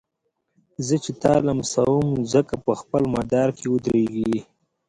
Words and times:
زه 0.85 0.95
چي 1.03 1.11
تا 1.21 1.33
لمسوم 1.45 2.03
مځکه 2.19 2.55
په 2.65 2.73
خپل 2.81 3.03
مدار 3.15 3.49
کي 3.57 3.65
ودريږي 3.69 4.37